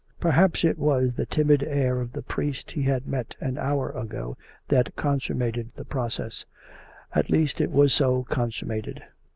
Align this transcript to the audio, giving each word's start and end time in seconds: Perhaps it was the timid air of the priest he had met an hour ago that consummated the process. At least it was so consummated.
Perhaps 0.19 0.63
it 0.63 0.79
was 0.79 1.13
the 1.13 1.27
timid 1.27 1.61
air 1.61 2.01
of 2.01 2.11
the 2.13 2.23
priest 2.23 2.71
he 2.71 2.81
had 2.81 3.05
met 3.07 3.35
an 3.39 3.59
hour 3.59 3.91
ago 3.91 4.35
that 4.67 4.95
consummated 4.95 5.69
the 5.75 5.85
process. 5.85 6.43
At 7.13 7.29
least 7.29 7.61
it 7.61 7.69
was 7.69 7.93
so 7.93 8.23
consummated. 8.23 9.03